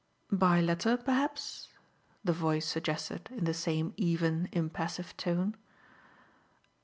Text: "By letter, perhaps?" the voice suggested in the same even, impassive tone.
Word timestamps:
"By 0.31 0.61
letter, 0.61 0.97
perhaps?" 0.97 1.67
the 2.23 2.33
voice 2.33 2.65
suggested 2.65 3.29
in 3.31 3.43
the 3.43 3.53
same 3.53 3.93
even, 3.97 4.49
impassive 4.51 5.15
tone. 5.15 5.55